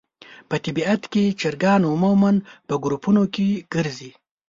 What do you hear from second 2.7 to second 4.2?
ګروپونو کې ګرځي.